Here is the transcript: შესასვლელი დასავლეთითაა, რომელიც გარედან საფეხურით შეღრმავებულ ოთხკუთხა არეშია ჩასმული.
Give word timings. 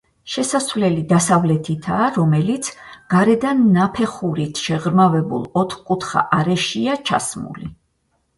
შესასვლელი 0.35 1.01
დასავლეთითაა, 1.09 2.07
რომელიც 2.15 2.69
გარედან 3.15 3.61
საფეხურით 3.75 4.63
შეღრმავებულ 4.69 5.45
ოთხკუთხა 5.65 6.25
არეშია 6.41 6.99
ჩასმული. 7.13 7.71